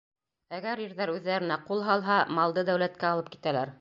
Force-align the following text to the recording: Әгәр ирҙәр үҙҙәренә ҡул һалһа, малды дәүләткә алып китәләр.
Әгәр 0.59 0.79
ирҙәр 0.85 1.11
үҙҙәренә 1.15 1.57
ҡул 1.67 1.85
һалһа, 1.91 2.17
малды 2.39 2.65
дәүләткә 2.71 3.11
алып 3.15 3.31
китәләр. 3.37 3.69